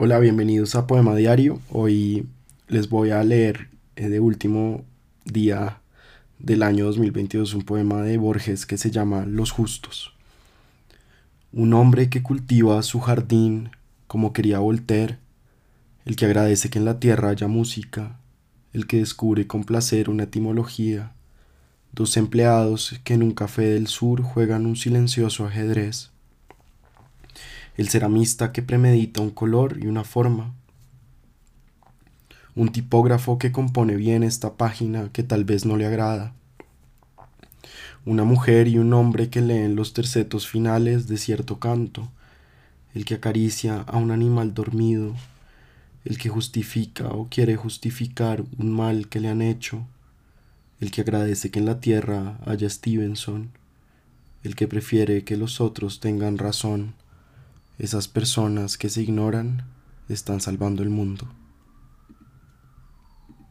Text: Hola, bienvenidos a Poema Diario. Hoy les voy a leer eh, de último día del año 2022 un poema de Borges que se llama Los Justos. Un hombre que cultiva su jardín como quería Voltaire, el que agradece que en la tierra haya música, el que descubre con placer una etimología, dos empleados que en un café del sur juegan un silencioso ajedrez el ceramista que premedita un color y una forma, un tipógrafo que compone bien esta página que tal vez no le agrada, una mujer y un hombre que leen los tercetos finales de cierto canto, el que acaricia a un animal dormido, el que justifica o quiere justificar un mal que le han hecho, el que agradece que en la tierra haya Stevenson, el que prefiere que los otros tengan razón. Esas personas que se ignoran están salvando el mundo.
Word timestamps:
Hola, 0.00 0.20
bienvenidos 0.20 0.76
a 0.76 0.86
Poema 0.86 1.16
Diario. 1.16 1.60
Hoy 1.70 2.28
les 2.68 2.88
voy 2.88 3.10
a 3.10 3.24
leer 3.24 3.68
eh, 3.96 4.08
de 4.08 4.20
último 4.20 4.84
día 5.24 5.80
del 6.38 6.62
año 6.62 6.84
2022 6.84 7.52
un 7.54 7.62
poema 7.62 8.02
de 8.02 8.16
Borges 8.16 8.64
que 8.64 8.78
se 8.78 8.92
llama 8.92 9.26
Los 9.26 9.50
Justos. 9.50 10.14
Un 11.52 11.74
hombre 11.74 12.10
que 12.10 12.22
cultiva 12.22 12.80
su 12.84 13.00
jardín 13.00 13.70
como 14.06 14.32
quería 14.32 14.60
Voltaire, 14.60 15.18
el 16.04 16.14
que 16.14 16.26
agradece 16.26 16.70
que 16.70 16.78
en 16.78 16.84
la 16.84 17.00
tierra 17.00 17.30
haya 17.30 17.48
música, 17.48 18.20
el 18.72 18.86
que 18.86 18.98
descubre 18.98 19.48
con 19.48 19.64
placer 19.64 20.10
una 20.10 20.22
etimología, 20.22 21.10
dos 21.90 22.16
empleados 22.16 23.00
que 23.02 23.14
en 23.14 23.24
un 23.24 23.32
café 23.32 23.62
del 23.62 23.88
sur 23.88 24.22
juegan 24.22 24.64
un 24.64 24.76
silencioso 24.76 25.44
ajedrez 25.44 26.12
el 27.78 27.88
ceramista 27.88 28.52
que 28.52 28.60
premedita 28.60 29.22
un 29.22 29.30
color 29.30 29.78
y 29.80 29.86
una 29.86 30.04
forma, 30.04 30.52
un 32.56 32.70
tipógrafo 32.70 33.38
que 33.38 33.52
compone 33.52 33.94
bien 33.94 34.24
esta 34.24 34.56
página 34.56 35.10
que 35.12 35.22
tal 35.22 35.44
vez 35.44 35.64
no 35.64 35.76
le 35.76 35.86
agrada, 35.86 36.34
una 38.04 38.24
mujer 38.24 38.66
y 38.66 38.78
un 38.78 38.92
hombre 38.92 39.30
que 39.30 39.40
leen 39.40 39.76
los 39.76 39.92
tercetos 39.92 40.48
finales 40.48 41.06
de 41.06 41.18
cierto 41.18 41.60
canto, 41.60 42.10
el 42.94 43.04
que 43.04 43.14
acaricia 43.14 43.82
a 43.82 43.96
un 43.96 44.10
animal 44.10 44.54
dormido, 44.54 45.14
el 46.04 46.18
que 46.18 46.30
justifica 46.30 47.10
o 47.10 47.28
quiere 47.30 47.54
justificar 47.54 48.42
un 48.58 48.72
mal 48.72 49.08
que 49.08 49.20
le 49.20 49.28
han 49.28 49.40
hecho, 49.40 49.86
el 50.80 50.90
que 50.90 51.02
agradece 51.02 51.52
que 51.52 51.60
en 51.60 51.66
la 51.66 51.78
tierra 51.78 52.40
haya 52.44 52.68
Stevenson, 52.68 53.50
el 54.42 54.56
que 54.56 54.66
prefiere 54.66 55.22
que 55.22 55.36
los 55.36 55.60
otros 55.60 56.00
tengan 56.00 56.38
razón. 56.38 56.94
Esas 57.78 58.08
personas 58.08 58.76
que 58.76 58.88
se 58.88 59.02
ignoran 59.02 59.64
están 60.08 60.40
salvando 60.40 60.82
el 60.82 60.90
mundo. 60.90 61.28